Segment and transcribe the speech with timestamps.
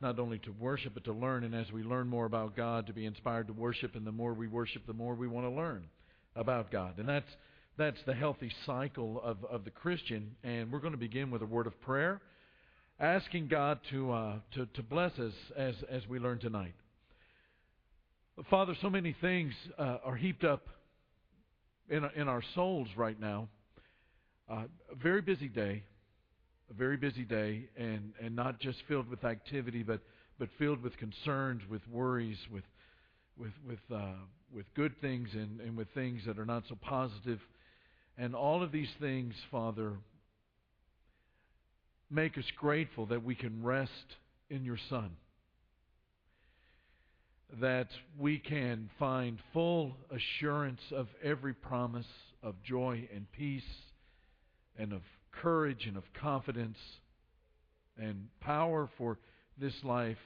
[0.00, 1.44] not only to worship, but to learn.
[1.44, 3.94] And as we learn more about God, to be inspired to worship.
[3.94, 5.84] And the more we worship, the more we want to learn
[6.34, 6.98] about God.
[6.98, 7.30] And that's,
[7.76, 10.36] that's the healthy cycle of, of the Christian.
[10.42, 12.20] And we're going to begin with a word of prayer,
[12.98, 16.74] asking God to, uh, to, to bless us as, as we learn tonight.
[18.48, 20.66] Father, so many things uh, are heaped up
[21.90, 23.48] in, in our souls right now.
[24.50, 25.82] Uh, a very busy day,
[26.70, 30.00] a very busy day, and, and not just filled with activity, but,
[30.38, 32.64] but filled with concerns, with worries, with,
[33.36, 34.12] with, with, uh,
[34.54, 37.40] with good things and, and with things that are not so positive.
[38.16, 39.94] And all of these things, Father,
[42.10, 43.90] make us grateful that we can rest
[44.48, 45.10] in your Son
[47.60, 52.06] that we can find full assurance of every promise
[52.44, 53.62] of joy and peace
[54.78, 56.78] and of courage and of confidence
[57.98, 59.18] and power for
[59.58, 60.18] this life.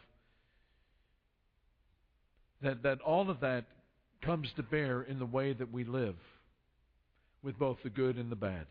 [2.62, 3.64] That, that all of that
[4.22, 6.16] comes to bear in the way that we live
[7.42, 8.66] with both the good and the bad.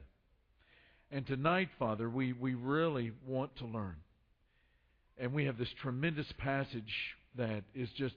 [1.11, 3.97] And tonight, Father, we, we really want to learn.
[5.19, 6.91] And we have this tremendous passage
[7.37, 8.15] that is just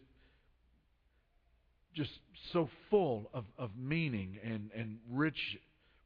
[1.94, 2.10] just
[2.52, 5.56] so full of, of meaning and, and rich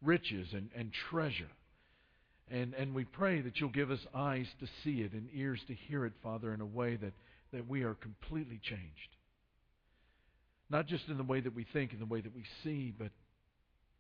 [0.03, 1.51] riches and, and treasure.
[2.51, 5.75] And, and we pray that you'll give us eyes to see it and ears to
[5.75, 7.13] hear it, Father, in a way that,
[7.53, 9.17] that we are completely changed.
[10.69, 13.11] Not just in the way that we think and the way that we see, but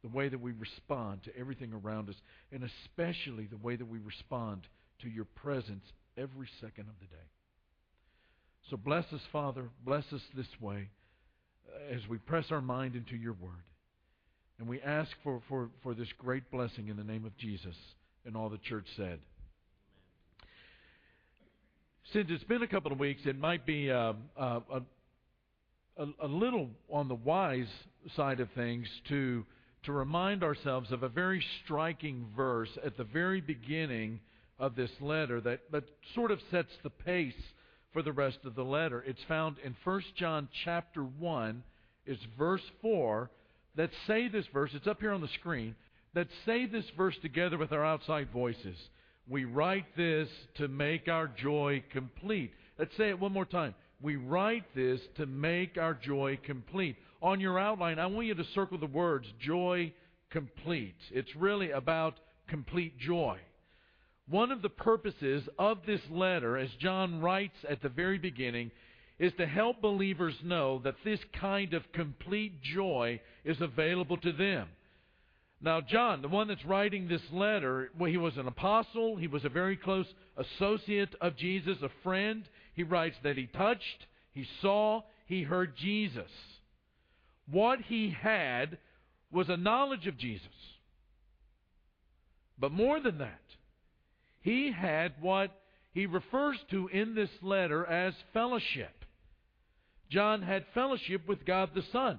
[0.03, 2.17] the way that we respond to everything around us,
[2.51, 4.63] and especially the way that we respond
[5.03, 5.85] to your presence
[6.17, 7.29] every second of the day.
[8.71, 9.69] So bless us, Father.
[9.85, 10.89] Bless us this way
[11.69, 13.65] uh, as we press our mind into your word.
[14.59, 17.75] And we ask for, for, for this great blessing in the name of Jesus.
[18.25, 19.19] And all the church said.
[22.13, 24.61] Since it's been a couple of weeks, it might be uh, uh,
[25.97, 27.69] a, a, little on the wise
[28.17, 29.45] side of things to,
[29.85, 34.19] to remind ourselves of a very striking verse at the very beginning
[34.59, 37.33] of this letter that, that sort of sets the pace
[37.93, 39.03] for the rest of the letter.
[39.07, 41.63] It's found in 1 John chapter 1.
[42.07, 43.31] It's verse 4
[43.77, 44.71] that say this verse.
[44.75, 45.75] It's up here on the screen.
[46.15, 48.77] That say this verse together with our outside voices.
[49.29, 52.53] We write this to make our joy complete.
[52.79, 53.75] Let's say it one more time.
[54.03, 56.97] We write this to make our joy complete.
[57.23, 59.93] On your outline, I want you to circle the words joy
[60.31, 60.97] complete.
[61.13, 62.15] It's really about
[62.49, 63.39] complete joy.
[64.29, 68.71] One of the purposes of this letter, as John writes at the very beginning,
[69.19, 74.69] is to help believers know that this kind of complete joy is available to them.
[75.63, 79.17] Now, John, the one that's writing this letter, well, he was an apostle.
[79.17, 80.07] He was a very close
[80.37, 82.45] associate of Jesus, a friend.
[82.75, 86.31] He writes that he touched, he saw, he heard Jesus.
[87.51, 88.79] What he had
[89.31, 90.47] was a knowledge of Jesus.
[92.59, 93.41] But more than that,
[94.41, 95.51] he had what
[95.93, 99.05] he refers to in this letter as fellowship.
[100.11, 102.19] John had fellowship with God the Son.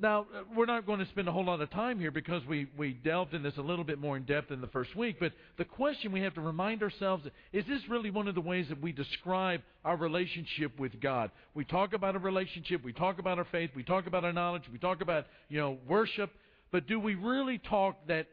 [0.00, 2.68] Now, uh, we're not going to spend a whole lot of time here because we,
[2.76, 5.16] we delved in this a little bit more in depth in the first week.
[5.18, 8.66] But the question we have to remind ourselves is this really one of the ways
[8.68, 11.32] that we describe our relationship with God?
[11.54, 14.62] We talk about a relationship, we talk about our faith, we talk about our knowledge,
[14.72, 16.30] we talk about, you know, worship,
[16.70, 18.26] but do we really talk that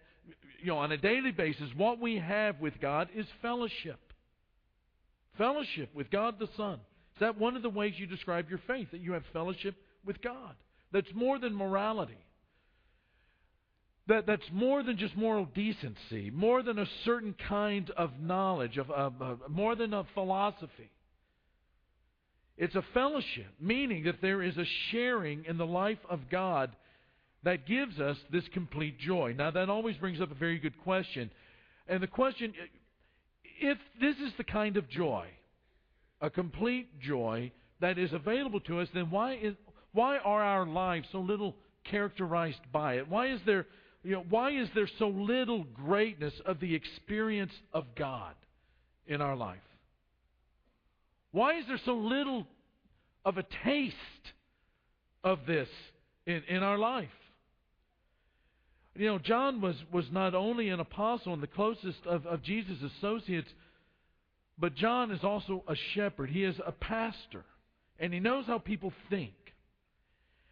[0.61, 3.99] you know, on a daily basis, what we have with God is fellowship.
[5.37, 6.79] Fellowship with God the Son.
[7.15, 8.87] Is that one of the ways you describe your faith?
[8.91, 9.75] That you have fellowship
[10.05, 10.55] with God.
[10.95, 12.17] That's more than morality.
[14.07, 18.89] That, that's more than just moral decency, more than a certain kind of knowledge, of,
[18.89, 20.89] of, of more than a philosophy.
[22.57, 26.73] It's a fellowship, meaning that there is a sharing in the life of God
[27.43, 29.35] that gives us this complete joy.
[29.37, 31.29] Now, that always brings up a very good question.
[31.89, 32.53] And the question
[33.59, 35.27] if this is the kind of joy,
[36.21, 37.51] a complete joy
[37.81, 39.55] that is available to us, then why, is,
[39.95, 41.55] why are our lives so little
[41.85, 43.09] characterized by it?
[43.09, 43.65] Why is there,
[44.03, 48.35] you know, why is there so little greatness of the experience of God
[49.07, 49.57] in our life?
[51.31, 52.45] Why is there so little
[53.23, 53.95] of a taste
[55.23, 55.69] of this
[56.25, 57.09] in, in our life?
[58.95, 62.77] You know, John was, was not only an apostle and the closest of, of Jesus'
[62.97, 63.49] associates,
[64.57, 66.29] but John is also a shepherd.
[66.29, 67.43] He is a pastor.
[67.99, 69.33] And he knows how people think.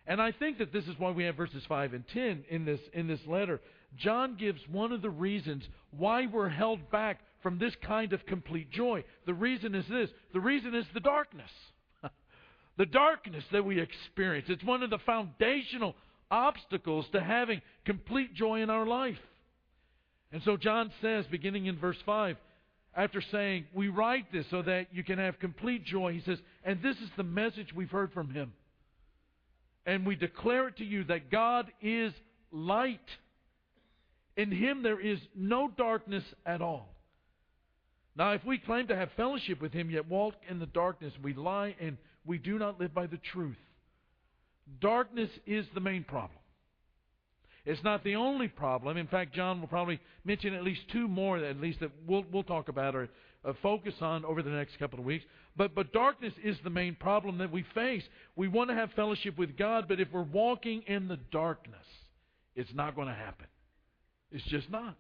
[0.06, 2.80] And I think that this is why we have verses 5 and 10 in this,
[2.94, 3.62] in this letter.
[3.98, 8.72] John gives one of the reasons why we're held back from this kind of complete
[8.72, 9.04] joy.
[9.26, 11.50] The reason is this the reason is the darkness.
[12.78, 14.48] the darkness that we experience.
[14.50, 15.96] It's one of the foundational
[16.32, 19.20] obstacles to having complete joy in our life.
[20.32, 22.38] And so John says, beginning in verse 5,
[22.96, 26.82] after saying, We write this so that you can have complete joy, he says, And
[26.82, 28.54] this is the message we've heard from him.
[29.86, 32.14] And we declare it to you that God is
[32.52, 33.00] light.
[34.38, 36.90] In him there is no darkness at all.
[38.16, 41.34] Now, if we claim to have fellowship with him, yet walk in the darkness, we
[41.34, 43.58] lie and we do not live by the truth.
[44.80, 46.40] Darkness is the main problem.
[47.66, 48.98] It's not the only problem.
[48.98, 52.44] In fact, John will probably mention at least two more, at least that we'll, we'll
[52.44, 53.10] talk about or
[53.45, 55.25] uh, focus on over the next couple of weeks.
[55.56, 58.04] But, but darkness is the main problem that we face.
[58.36, 61.86] We want to have fellowship with God, but if we're walking in the darkness,
[62.56, 63.48] it's not going to happen.
[64.31, 64.95] It's just not.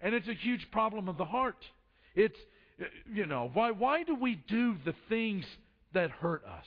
[0.00, 1.56] And it's a huge problem of the heart.
[2.14, 2.38] It's,
[3.12, 5.44] you know, why, why do we do the things
[5.92, 6.66] that hurt us?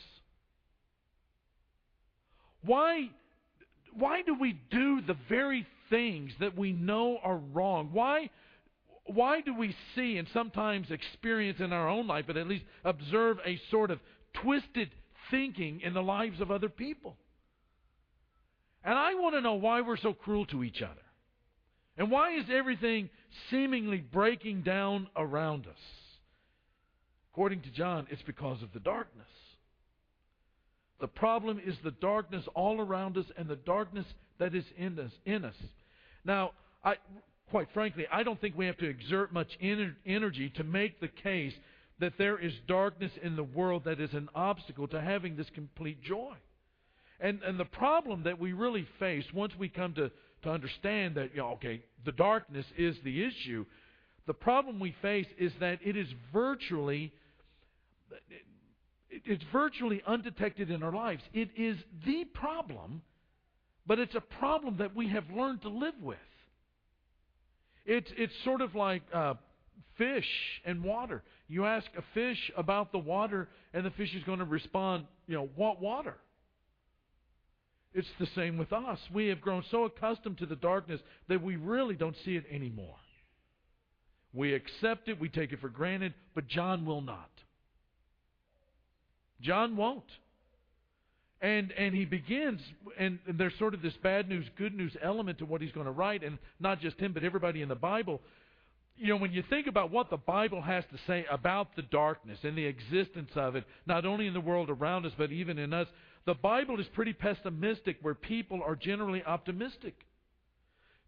[2.66, 3.10] Why,
[3.98, 7.90] why do we do the very things that we know are wrong?
[7.94, 8.30] Why,
[9.08, 13.38] why do we see and sometimes experience in our own life, but at least observe
[13.46, 14.00] a sort of
[14.34, 14.90] twisted
[15.32, 17.16] thinking in the lives of other people?
[18.84, 21.02] And I want to know why we're so cruel to each other.
[21.98, 23.10] And why is everything
[23.50, 25.80] seemingly breaking down around us?
[27.34, 29.28] According to John, it's because of the darkness.
[31.00, 34.06] The problem is the darkness all around us and the darkness
[34.40, 35.12] that is in us.
[35.26, 35.56] In us.
[36.24, 36.52] Now,
[36.84, 36.96] I,
[37.50, 41.08] quite frankly, I don't think we have to exert much ener- energy to make the
[41.08, 41.54] case
[42.00, 46.02] that there is darkness in the world that is an obstacle to having this complete
[46.04, 46.34] joy.
[47.20, 50.12] And, and the problem that we really face once we come to,
[50.44, 53.66] to understand that, you know, okay, the darkness is the issue,
[54.28, 57.14] the problem we face is that it is virtually
[59.10, 61.24] it's virtually undetected in our lives.
[61.34, 63.02] It is the problem,
[63.86, 66.18] but it's a problem that we have learned to live with.
[67.88, 69.36] It's, it's sort of like uh,
[69.98, 70.28] fish
[70.66, 71.24] and water.
[71.48, 75.36] You ask a fish about the water, and the fish is going to respond, you
[75.36, 76.16] know, what water?
[77.94, 79.00] It's the same with us.
[79.14, 81.00] We have grown so accustomed to the darkness
[81.30, 82.98] that we really don't see it anymore.
[84.34, 87.30] We accept it, we take it for granted, but John will not.
[89.40, 90.04] John won't.
[91.42, 92.62] And and he begins,
[93.00, 95.86] and, and there's sort of this bad news, good news element to what he's going
[95.86, 98.22] to write, and not just him, but everybody in the Bible.
[98.96, 102.40] You know, when you think about what the Bible has to say about the darkness
[102.42, 105.72] and the existence of it, not only in the world around us, but even in
[105.72, 105.88] us,
[106.26, 109.94] the Bible is pretty pessimistic where people are generally optimistic.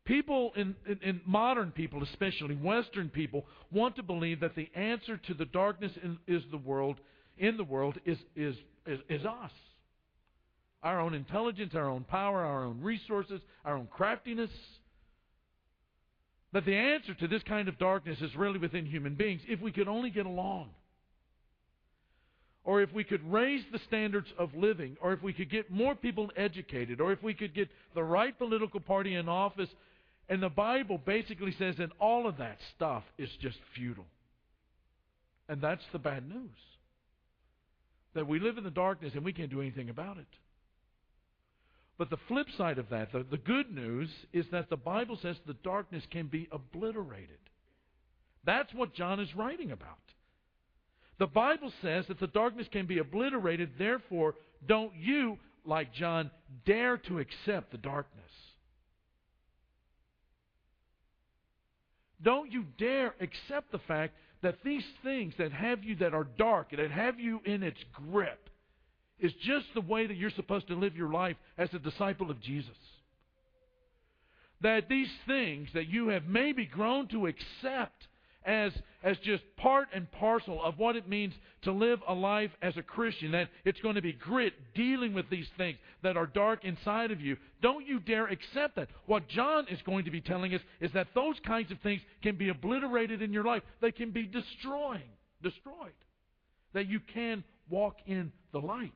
[0.05, 5.17] People, in, in, in, modern people, especially Western people, want to believe that the answer
[5.17, 6.99] to the darkness in, is the world
[7.37, 8.55] in the world is, is,
[8.85, 9.51] is, is us.
[10.81, 14.51] Our own intelligence, our own power, our own resources, our own craftiness.
[16.51, 19.71] But the answer to this kind of darkness is really within human beings if we
[19.71, 20.69] could only get along.
[22.63, 25.95] Or if we could raise the standards of living, or if we could get more
[25.95, 29.69] people educated, or if we could get the right political party in office.
[30.27, 34.05] And the Bible basically says that all of that stuff is just futile.
[35.47, 36.51] And that's the bad news
[38.13, 40.27] that we live in the darkness and we can't do anything about it.
[41.99, 45.35] But the flip side of that, the, the good news, is that the Bible says
[45.45, 47.37] the darkness can be obliterated.
[48.45, 49.97] That's what John is writing about.
[51.19, 56.31] The Bible says that the darkness can be obliterated, therefore, don't you, like John,
[56.65, 58.31] dare to accept the darkness.
[62.23, 66.71] Don't you dare accept the fact that these things that have you that are dark,
[66.71, 68.48] that have you in its grip,
[69.19, 72.39] is just the way that you're supposed to live your life as a disciple of
[72.41, 72.77] Jesus.
[74.61, 78.07] That these things that you have maybe grown to accept
[78.45, 78.71] as,
[79.03, 82.81] as just part and parcel of what it means to live a life as a
[82.81, 83.31] Christian.
[83.31, 87.21] That it's going to be grit dealing with these things that are dark inside of
[87.21, 87.37] you.
[87.61, 88.89] Don't you dare accept that.
[89.05, 92.35] What John is going to be telling us is that those kinds of things can
[92.35, 93.63] be obliterated in your life.
[93.81, 95.09] They can be destroying,
[95.43, 95.93] destroyed.
[96.73, 98.91] That you can walk in the light.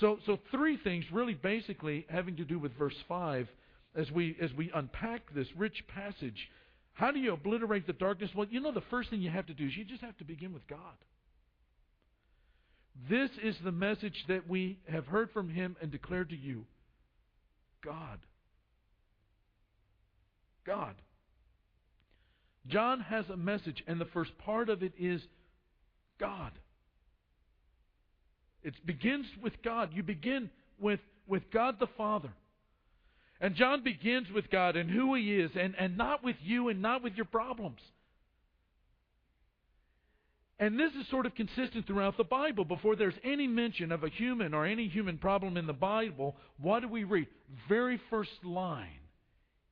[0.00, 3.48] So, so three things really basically having to do with verse 5
[3.94, 6.48] as we, as we unpack this rich passage
[7.00, 8.30] how do you obliterate the darkness?
[8.36, 10.24] Well, you know, the first thing you have to do is you just have to
[10.24, 10.78] begin with God.
[13.08, 16.66] This is the message that we have heard from Him and declared to you
[17.82, 18.18] God.
[20.66, 20.94] God.
[22.66, 25.22] John has a message, and the first part of it is
[26.18, 26.52] God.
[28.62, 29.90] It begins with God.
[29.94, 32.30] You begin with, with God the Father.
[33.40, 36.82] And John begins with God and who He is, and, and not with you and
[36.82, 37.80] not with your problems.
[40.58, 42.66] And this is sort of consistent throughout the Bible.
[42.66, 46.80] Before there's any mention of a human or any human problem in the Bible, what
[46.80, 47.28] do we read?
[47.66, 48.88] Very first line.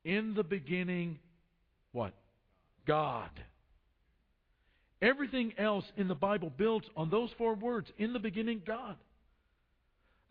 [0.05, 1.19] In the beginning,
[1.93, 2.15] what?
[2.87, 3.29] God.
[5.01, 7.89] Everything else in the Bible builds on those four words.
[7.99, 8.97] In the beginning, God.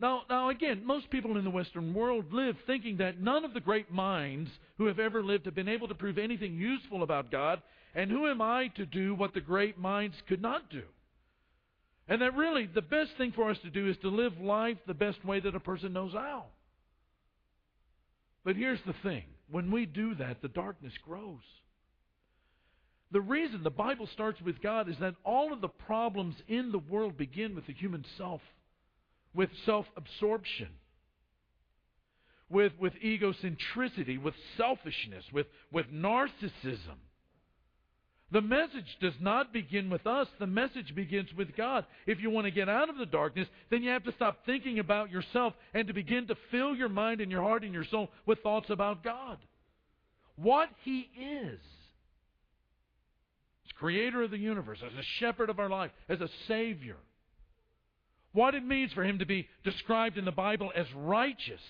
[0.00, 3.60] Now, now again, most people in the Western world live thinking that none of the
[3.60, 7.62] great minds who have ever lived have been able to prove anything useful about God,
[7.94, 10.82] and who am I to do what the great minds could not do?
[12.06, 14.94] And that really the best thing for us to do is to live life the
[14.94, 16.44] best way that a person knows how.
[18.44, 21.40] But here's the thing when we do that, the darkness grows.
[23.10, 26.78] The reason the Bible starts with God is that all of the problems in the
[26.78, 28.42] world begin with the human self,
[29.34, 30.68] with self absorption,
[32.50, 36.98] with, with egocentricity, with selfishness, with, with narcissism.
[38.30, 40.28] The message does not begin with us.
[40.38, 41.86] The message begins with God.
[42.06, 44.80] If you want to get out of the darkness, then you have to stop thinking
[44.80, 48.10] about yourself and to begin to fill your mind and your heart and your soul
[48.26, 49.38] with thoughts about God.
[50.36, 51.58] What He is.
[53.78, 56.96] Creator of the universe, as a shepherd of our life, as a Savior.
[58.32, 61.60] What it means for Him to be described in the Bible as righteous.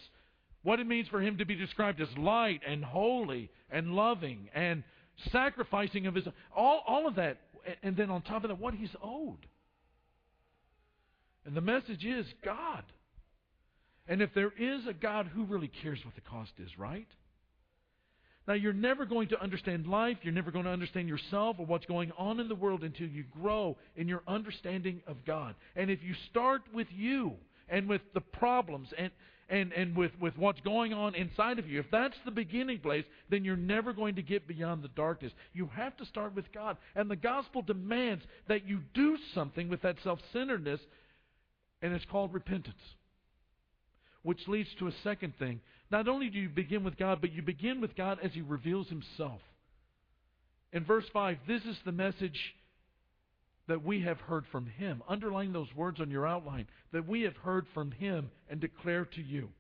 [0.62, 4.83] What it means for Him to be described as light and holy and loving and
[5.33, 7.38] sacrificing of his all all of that
[7.83, 9.47] and then on top of that what he's owed
[11.45, 12.85] and the message is god
[14.07, 17.09] and if there is a god who really cares what the cost is right
[18.49, 21.87] now you're never going to understand life you're never going to understand yourself or what's
[21.87, 26.02] going on in the world until you grow in your understanding of god and if
[26.02, 27.33] you start with you
[27.69, 29.11] and with the problems and
[29.49, 33.05] and, and with, with what's going on inside of you, if that's the beginning place,
[33.31, 35.33] then you're never going to get beyond the darkness.
[35.55, 36.76] You have to start with God.
[36.95, 40.81] And the gospel demands that you do something with that self centeredness,
[41.81, 42.76] and it's called repentance.
[44.23, 45.61] Which leads to a second thing.
[45.91, 48.89] Not only do you begin with God, but you begin with God as He reveals
[48.89, 49.41] Himself.
[50.73, 52.55] In verse 5, this is the message
[53.69, 55.03] that we have heard from him.
[55.09, 56.67] Underline those words on your outline.
[56.93, 59.51] That we have heard from him and declare to you.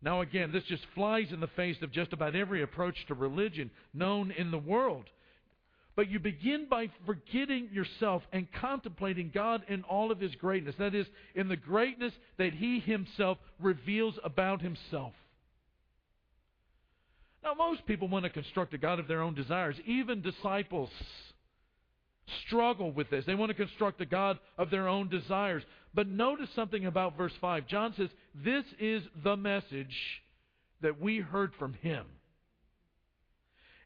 [0.00, 3.70] Now, again, this just flies in the face of just about every approach to religion
[3.92, 5.04] known in the world.
[5.98, 10.76] But you begin by forgetting yourself and contemplating God in all of His greatness.
[10.78, 15.12] That is, in the greatness that He Himself reveals about Himself.
[17.42, 19.74] Now, most people want to construct a God of their own desires.
[19.86, 20.90] Even disciples
[22.46, 23.24] struggle with this.
[23.26, 25.64] They want to construct a God of their own desires.
[25.94, 27.66] But notice something about verse 5.
[27.66, 30.22] John says, This is the message
[30.80, 32.06] that we heard from him.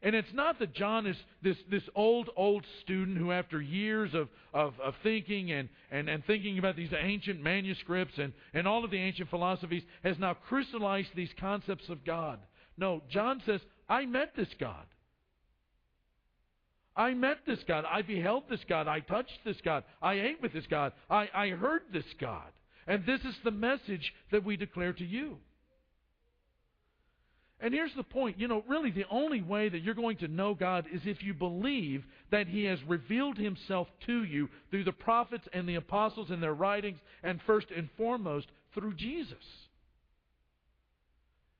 [0.03, 4.27] And it's not that John is this, this old, old student who, after years of,
[4.53, 8.91] of, of thinking and, and, and thinking about these ancient manuscripts and, and all of
[8.91, 12.39] the ancient philosophies, has now crystallized these concepts of God.
[12.77, 14.85] No, John says, I met this God.
[16.97, 17.85] I met this God.
[17.89, 18.89] I beheld this God.
[18.89, 19.85] I touched this God.
[20.01, 20.91] I ate with this God.
[21.09, 22.51] I, I heard this God.
[22.87, 25.37] And this is the message that we declare to you.
[27.63, 28.37] And here's the point.
[28.37, 31.33] You know, really, the only way that you're going to know God is if you
[31.33, 36.41] believe that He has revealed Himself to you through the prophets and the apostles in
[36.41, 39.37] their writings, and first and foremost, through Jesus.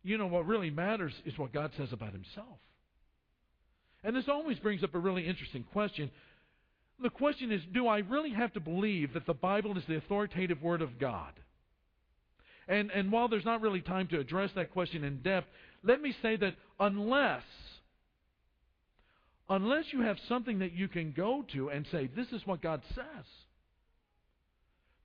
[0.03, 2.59] You know, what really matters is what God says about Himself.
[4.03, 6.11] And this always brings up a really interesting question.
[7.01, 10.61] The question is do I really have to believe that the Bible is the authoritative
[10.61, 11.31] Word of God?
[12.67, 15.47] And, and while there's not really time to address that question in depth,
[15.83, 17.43] let me say that unless
[19.49, 22.81] unless you have something that you can go to and say, this is what God
[22.95, 23.25] says.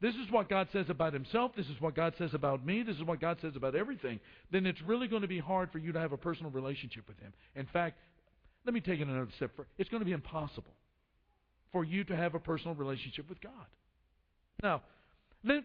[0.00, 1.52] This is what God says about himself.
[1.56, 2.82] This is what God says about me.
[2.82, 4.20] This is what God says about everything.
[4.52, 7.18] Then it's really going to be hard for you to have a personal relationship with
[7.18, 7.32] him.
[7.56, 7.98] In fact,
[8.64, 9.50] let me take it another step.
[9.76, 10.72] It's going to be impossible
[11.72, 13.52] for you to have a personal relationship with God.
[14.62, 14.82] Now,
[15.42, 15.64] then,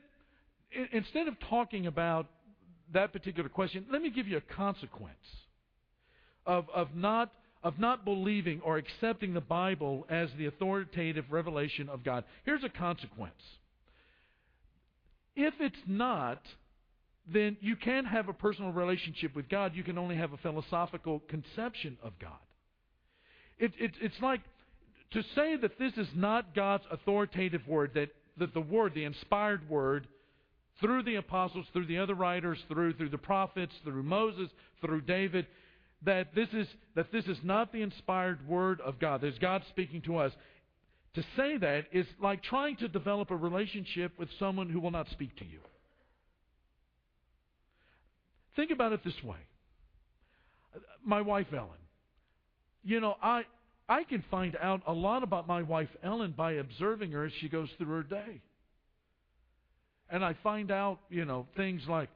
[0.92, 2.28] instead of talking about
[2.94, 5.14] that particular question, let me give you a consequence
[6.46, 7.32] of, of, not,
[7.64, 12.24] of not believing or accepting the Bible as the authoritative revelation of God.
[12.46, 13.34] Here's a consequence.
[15.36, 16.42] If it's not,
[17.32, 19.74] then you can't have a personal relationship with God.
[19.76, 22.32] You can only have a philosophical conception of God.
[23.60, 24.42] it, it, it's like
[25.12, 29.70] to say that this is not God's authoritative word, that, that the word, the inspired
[29.70, 30.08] word,
[30.80, 34.50] through the apostles, through the other writers, through, through the prophets, through Moses,
[34.82, 35.48] through David,
[36.06, 39.22] that this, is, that this is not the inspired word of God.
[39.22, 40.32] There's God speaking to us.
[41.16, 45.10] To say that is like trying to develop a relationship with someone who will not
[45.12, 45.60] speak to you.
[48.56, 49.38] Think about it this way.
[51.06, 51.70] My wife Ellen.
[52.84, 53.44] You know, I
[53.88, 57.50] I can find out a lot about my wife Ellen by observing her as she
[57.50, 58.42] goes through her day.
[60.14, 62.08] And I find out, you know, things like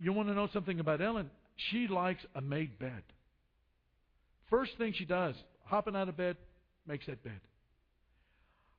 [0.00, 1.30] you want to know something about Ellen?
[1.70, 3.02] She likes a made bed.
[4.48, 6.38] First thing she does, hopping out of bed,
[6.86, 7.38] makes that bed.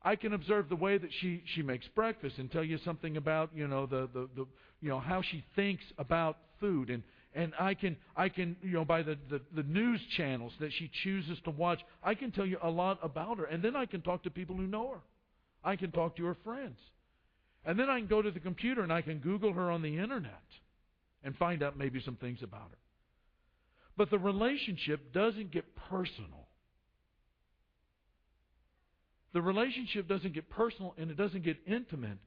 [0.01, 3.51] I can observe the way that she, she makes breakfast and tell you something about,
[3.53, 4.47] you know, the, the, the
[4.81, 7.03] you know, how she thinks about food and
[7.35, 10.89] and I can I can you know by the, the, the news channels that she
[11.03, 13.45] chooses to watch, I can tell you a lot about her.
[13.45, 15.01] And then I can talk to people who know her.
[15.63, 16.77] I can talk to her friends.
[17.65, 19.97] And then I can go to the computer and I can Google her on the
[19.97, 20.43] internet
[21.23, 22.77] and find out maybe some things about her.
[23.95, 26.47] But the relationship doesn't get personal.
[29.33, 32.17] The relationship doesn't get personal and it doesn't get intimate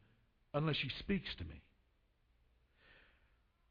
[0.54, 1.62] unless she speaks to me.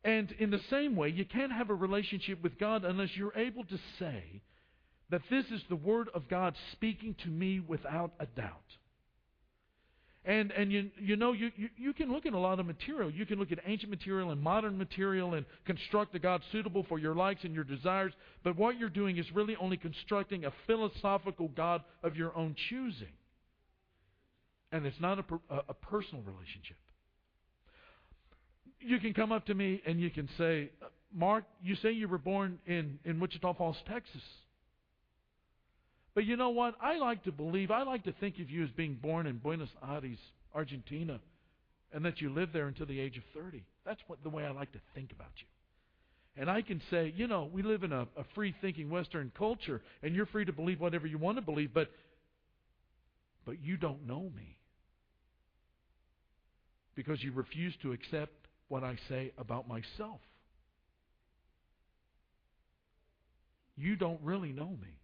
[0.03, 3.63] And in the same way, you can't have a relationship with God unless you're able
[3.65, 4.41] to say
[5.09, 8.77] that this is the Word of God speaking to me without a doubt.
[10.27, 13.11] And and you you know you, you, you can look at a lot of material.
[13.11, 16.97] You can look at ancient material and modern material and construct a God suitable for
[16.97, 18.11] your likes and your desires.
[18.43, 23.13] But what you're doing is really only constructing a philosophical God of your own choosing.
[24.71, 26.77] And it's not a, a, a personal relationship.
[28.79, 30.71] You can come up to me and you can say,
[31.13, 34.21] Mark, you say you were born in, in Wichita Falls, Texas.
[36.15, 36.75] But you know what?
[36.81, 39.69] I like to believe, I like to think of you as being born in Buenos
[39.85, 40.17] Aires,
[40.55, 41.19] Argentina,
[41.93, 43.63] and that you lived there until the age of 30.
[43.85, 45.47] That's what, the way I like to think about you.
[46.37, 49.81] And I can say, you know, we live in a, a free thinking Western culture,
[50.01, 51.91] and you're free to believe whatever you want to believe, but,
[53.45, 54.57] but you don't know me.
[56.95, 58.31] Because you refuse to accept
[58.69, 60.21] what I say about myself.
[63.77, 64.97] You don't really know me.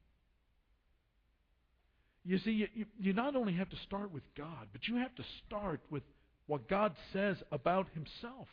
[2.23, 5.23] You see, you, you not only have to start with God, but you have to
[5.45, 6.03] start with
[6.47, 8.47] what God says about Himself.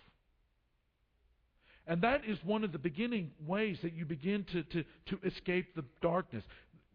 [1.87, 5.75] And that is one of the beginning ways that you begin to, to, to escape
[5.75, 6.45] the darkness.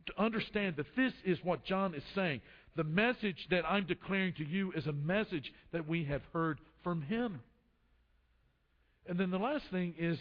[0.08, 2.42] To understand that this is what John is saying.
[2.76, 7.02] The message that I'm declaring to you is a message that we have heard from
[7.02, 7.42] Him.
[9.08, 10.18] And then the last thing is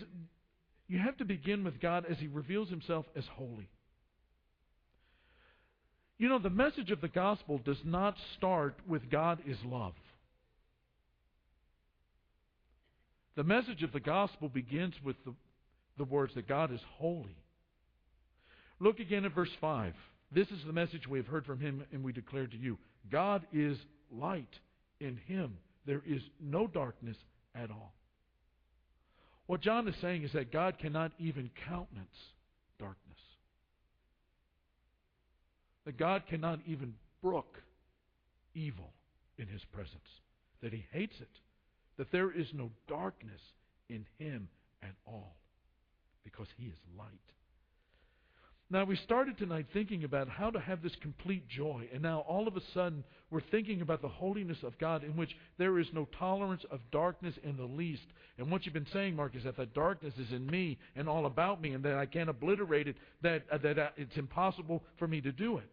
[0.88, 3.68] you have to begin with God as He reveals Himself as holy.
[6.22, 9.94] You know, the message of the gospel does not start with God is love.
[13.34, 15.34] The message of the gospel begins with the,
[15.98, 17.34] the words that God is holy.
[18.78, 19.94] Look again at verse 5.
[20.30, 22.78] This is the message we have heard from him and we declare to you.
[23.10, 23.76] God is
[24.12, 24.60] light.
[25.00, 27.16] In him there is no darkness
[27.52, 27.94] at all.
[29.46, 32.14] What John is saying is that God cannot even countenance
[32.78, 33.18] darkness
[35.84, 37.62] that God cannot even brook
[38.54, 38.90] evil
[39.38, 40.20] in his presence,
[40.62, 41.28] that he hates it,
[41.98, 43.40] that there is no darkness
[43.88, 44.48] in him
[44.82, 45.36] at all,
[46.24, 47.08] because he is light.
[48.72, 52.48] Now, we started tonight thinking about how to have this complete joy, and now all
[52.48, 56.08] of a sudden we're thinking about the holiness of God in which there is no
[56.18, 58.06] tolerance of darkness in the least.
[58.38, 61.26] And what you've been saying, Mark, is that that darkness is in me and all
[61.26, 65.06] about me, and that I can't obliterate it, that, uh, that uh, it's impossible for
[65.06, 65.70] me to do it.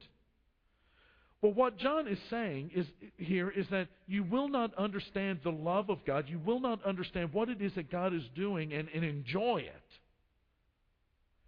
[1.41, 2.85] But what John is saying is
[3.15, 6.25] here is that you will not understand the love of God.
[6.27, 9.83] You will not understand what it is that God is doing and, and enjoy it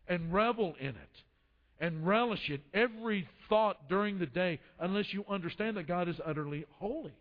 [0.08, 1.24] and revel in it
[1.82, 6.65] and relish it every thought during the day unless you understand that God is utterly
[6.78, 7.12] holy.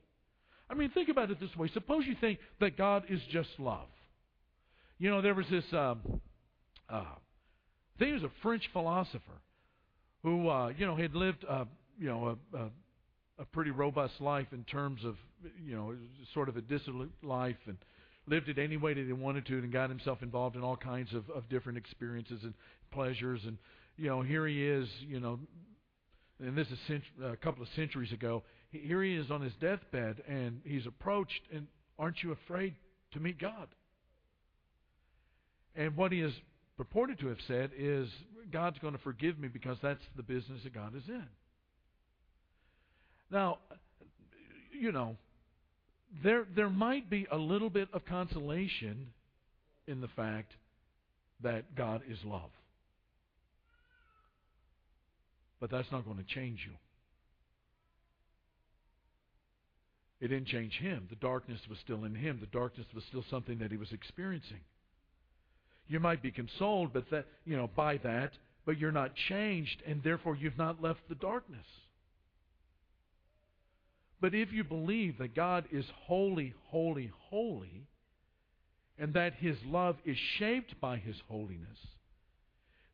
[0.68, 1.68] I mean, think about it this way.
[1.74, 3.88] Suppose you think that God is just love.
[4.98, 6.20] You know, there was this, um,
[6.88, 9.40] uh, I think he was a French philosopher
[10.22, 11.64] who, uh, you know, had lived, uh,
[11.98, 12.70] you know, a, a,
[13.40, 15.16] a pretty robust life in terms of,
[15.64, 15.94] you know,
[16.34, 17.78] sort of a dissolute life and
[18.26, 21.14] lived it any way that he wanted to and got himself involved in all kinds
[21.14, 22.52] of, of different experiences and
[22.92, 23.56] pleasures and
[24.00, 25.38] you know, here he is, you know,
[26.38, 28.42] and this is a couple of centuries ago.
[28.70, 31.66] Here he is on his deathbed, and he's approached, and
[31.98, 32.74] aren't you afraid
[33.12, 33.68] to meet God?
[35.76, 36.32] And what he is
[36.78, 38.08] purported to have said is
[38.50, 41.26] God's going to forgive me because that's the business that God is in.
[43.30, 43.58] Now,
[44.72, 45.16] you know,
[46.24, 49.08] there there might be a little bit of consolation
[49.86, 50.52] in the fact
[51.42, 52.50] that God is love.
[55.60, 56.72] But that's not going to change you.
[60.20, 61.06] It didn't change him.
[61.08, 62.38] The darkness was still in him.
[62.40, 64.60] The darkness was still something that he was experiencing.
[65.88, 68.32] You might be consoled, but that you know by that,
[68.66, 71.66] but you're not changed, and therefore you've not left the darkness.
[74.20, 77.86] But if you believe that God is holy, holy, holy,
[78.98, 81.78] and that His love is shaped by His holiness,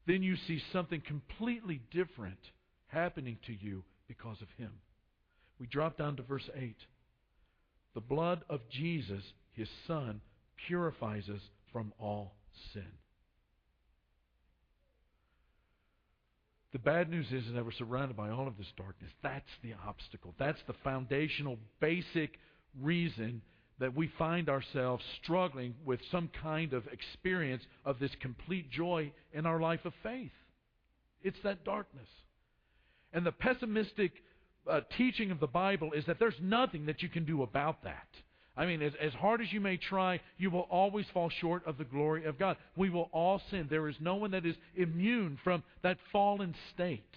[0.07, 2.39] then you see something completely different
[2.89, 4.73] happening to you because of Him.
[5.59, 6.77] We drop down to verse 8.
[7.95, 9.23] The blood of Jesus,
[9.53, 10.21] His Son,
[10.67, 11.41] purifies us
[11.73, 12.35] from all
[12.73, 12.87] sin.
[16.73, 19.11] The bad news is that we're surrounded by all of this darkness.
[19.23, 20.35] That's the obstacle.
[20.39, 22.39] That's the foundational, basic
[22.83, 23.41] reason
[23.79, 29.47] that we find ourselves struggling with some kind of experience of this complete joy in
[29.47, 30.33] our life of faith.
[31.23, 32.09] It's that darkness.
[33.17, 34.13] And the pessimistic
[34.71, 38.07] uh, teaching of the Bible is that there's nothing that you can do about that.
[38.59, 41.79] I mean, as, as hard as you may try, you will always fall short of
[41.79, 42.59] the glory of God.
[42.77, 43.69] We will all sin.
[43.71, 47.09] There is no one that is immune from that fallen state.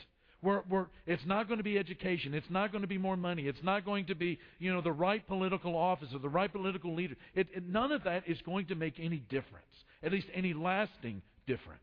[0.41, 2.33] We're, we're, it's not going to be education.
[2.33, 3.47] It's not going to be more money.
[3.47, 6.95] It's not going to be, you know, the right political office or the right political
[6.95, 7.15] leader.
[7.35, 9.65] It, it, none of that is going to make any difference,
[10.01, 11.81] at least any lasting difference.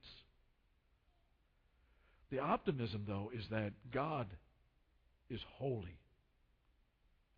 [2.30, 4.26] The optimism, though, is that God
[5.30, 5.98] is holy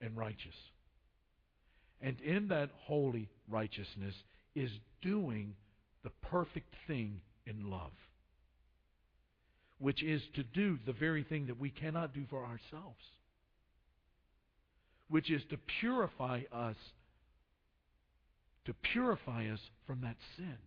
[0.01, 0.55] and righteous.
[2.01, 4.15] And in that holy righteousness
[4.55, 4.71] is
[5.03, 5.55] doing
[6.05, 7.93] the perfect thing in love,
[9.79, 13.03] which is to do the very thing that we cannot do for ourselves,
[15.09, 16.77] which is to purify us,
[18.67, 20.59] to purify us from that sin,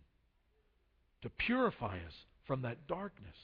[1.22, 2.14] to purify us
[2.46, 3.36] from that darkness,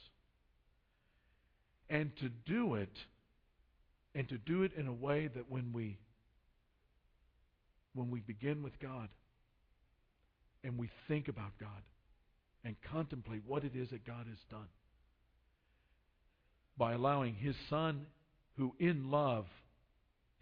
[1.91, 2.93] and to do it,
[4.15, 5.99] and to do it in a way that when we
[7.95, 9.09] when we begin with God
[10.63, 11.83] and we think about God
[12.65, 14.69] and contemplate what it is that God has done
[16.77, 18.07] by allowing His Son,
[18.57, 19.47] who in love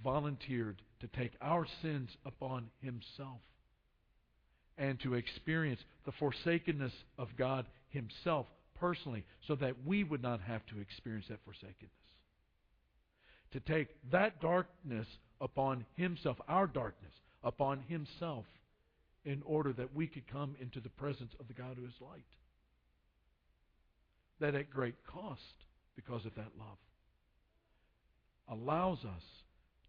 [0.05, 3.41] volunteered to take our sins upon Himself
[4.77, 8.47] and to experience the forsakenness of God Himself
[8.79, 11.91] personally so that we would not have to experience that forsakenness.
[13.53, 15.07] To take that darkness
[15.41, 17.13] upon Himself, our darkness,
[17.47, 18.45] upon himself
[19.25, 22.27] in order that we could come into the presence of the God who is light.
[24.41, 25.41] That at great cost,
[25.95, 26.79] because of that love,
[28.49, 29.23] allows us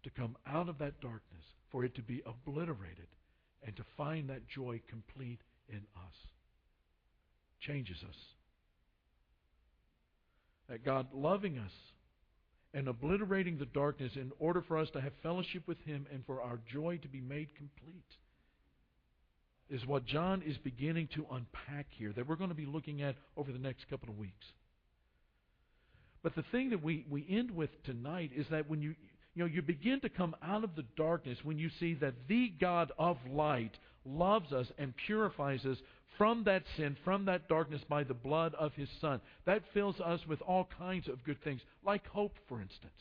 [0.04, 3.08] to come out of that darkness, for it to be obliterated,
[3.66, 6.14] and to find that joy complete in us.
[7.60, 8.16] Changes us.
[10.68, 11.72] That God loving us
[12.74, 16.42] and obliterating the darkness in order for us to have fellowship with Him and for
[16.42, 18.04] our joy to be made complete
[19.70, 23.16] is what John is beginning to unpack here that we're going to be looking at
[23.36, 24.46] over the next couple of weeks.
[26.22, 28.94] But the thing that we, we end with tonight is that when you
[29.34, 32.52] you know you begin to come out of the darkness when you see that the
[32.60, 33.70] God of light
[34.08, 35.78] loves us and purifies us
[36.16, 39.20] from that sin, from that darkness by the blood of His Son.
[39.46, 42.92] That fills us with all kinds of good things, like hope, for instance.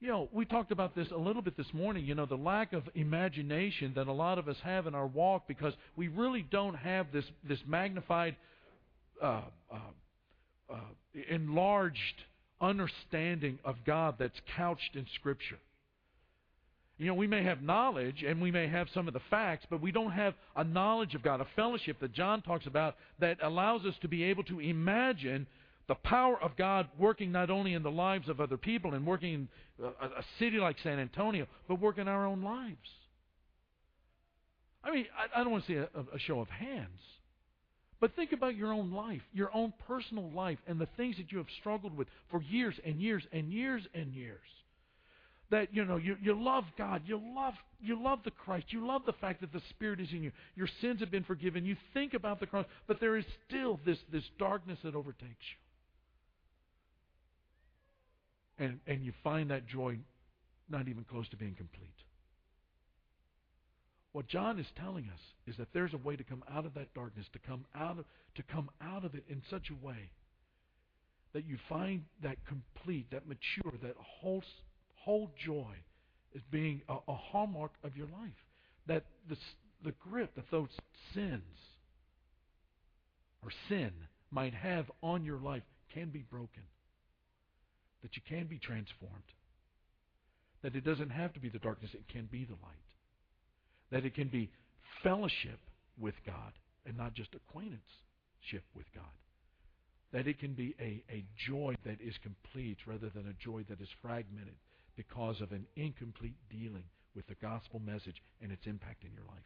[0.00, 2.72] You know, we talked about this a little bit this morning, you know, the lack
[2.74, 6.74] of imagination that a lot of us have in our walk because we really don't
[6.74, 8.36] have this, this magnified,
[9.22, 9.76] uh, uh,
[10.70, 10.76] uh,
[11.30, 12.22] enlarged
[12.60, 15.58] understanding of God that's couched in Scripture.
[16.96, 19.80] You know, we may have knowledge and we may have some of the facts, but
[19.80, 23.84] we don't have a knowledge of God, a fellowship that John talks about that allows
[23.84, 25.46] us to be able to imagine
[25.88, 29.48] the power of God working not only in the lives of other people and working
[29.78, 32.88] in a, city like San Antonio, but working in our own lives.
[34.84, 37.00] I mean, I, don't want to say a show of hands,
[38.00, 41.38] but think about your own life, your own personal life, and the things that you
[41.38, 44.40] have struggled with for years and years and years and years
[45.50, 49.02] that you know you, you love God, you love you love the Christ, you love
[49.06, 50.32] the fact that the Spirit is in you.
[50.54, 51.64] Your sins have been forgiven.
[51.64, 55.44] You think about the cross, but there is still this this darkness that overtakes
[58.58, 58.66] you.
[58.66, 59.98] And and you find that joy
[60.68, 61.94] not even close to being complete.
[64.12, 66.94] What John is telling us is that there's a way to come out of that
[66.94, 68.04] darkness, to come out of,
[68.36, 70.10] to come out of it in such a way
[71.32, 74.42] that you find that complete, that mature, that whole,
[75.04, 75.74] whole joy
[76.34, 78.32] as being a, a hallmark of your life.
[78.86, 79.36] That the,
[79.84, 80.68] the grip that those
[81.14, 81.42] sins
[83.42, 83.92] or sin
[84.30, 85.62] might have on your life
[85.92, 86.64] can be broken.
[88.02, 89.14] That you can be transformed.
[90.62, 92.90] That it doesn't have to be the darkness, it can be the light.
[93.90, 94.50] That it can be
[95.02, 95.60] fellowship
[95.98, 96.52] with God
[96.86, 99.04] and not just acquaintanceship with God.
[100.12, 103.80] That it can be a, a joy that is complete rather than a joy that
[103.80, 104.54] is fragmented
[104.96, 109.44] because of an incomplete dealing with the gospel message and its impact in your life.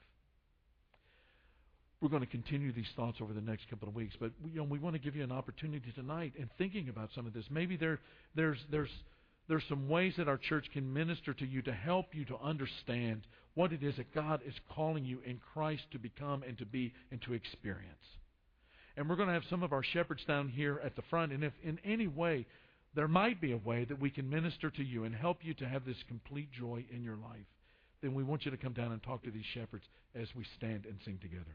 [2.01, 4.65] We're going to continue these thoughts over the next couple of weeks, but you know,
[4.65, 7.45] we want to give you an opportunity tonight in thinking about some of this.
[7.51, 7.99] Maybe there,
[8.37, 8.91] there's, there's,
[9.49, 13.23] there's some ways that our church can minister to you to help you to understand
[13.55, 16.93] what it is that God is calling you in Christ to become and to be
[17.11, 17.97] and to experience.
[18.97, 21.33] And we're going to have some of our shepherds down here at the front.
[21.33, 22.47] And if in any way
[22.99, 25.69] there might be a way that we can minister to you and help you to
[25.69, 27.47] have this complete joy in your life,
[28.03, 29.85] then we want you to come down and talk to these shepherds
[30.17, 31.55] as we stand and sing together.